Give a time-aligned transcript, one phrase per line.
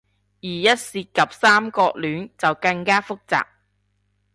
[0.03, 0.03] 而
[0.49, 3.45] 一涉及三角戀，就更加複雜